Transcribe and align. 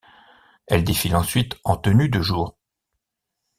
Elle 0.65 0.83
défilent 0.83 1.15
ensuite 1.15 1.59
en 1.63 1.77
tenue 1.77 2.09
de 2.09 2.21
jour. 2.21 2.57